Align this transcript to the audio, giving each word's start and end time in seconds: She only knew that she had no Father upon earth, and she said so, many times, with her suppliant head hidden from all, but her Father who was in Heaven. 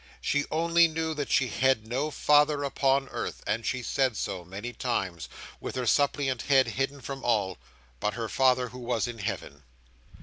She 0.19 0.45
only 0.49 0.87
knew 0.87 1.13
that 1.13 1.29
she 1.29 1.49
had 1.49 1.85
no 1.85 2.09
Father 2.09 2.63
upon 2.63 3.07
earth, 3.09 3.43
and 3.45 3.63
she 3.63 3.83
said 3.83 4.17
so, 4.17 4.43
many 4.43 4.73
times, 4.73 5.29
with 5.59 5.75
her 5.75 5.85
suppliant 5.85 6.41
head 6.41 6.69
hidden 6.69 7.01
from 7.01 7.23
all, 7.23 7.59
but 7.99 8.15
her 8.15 8.27
Father 8.27 8.69
who 8.69 8.79
was 8.79 9.07
in 9.07 9.19
Heaven. 9.19 9.61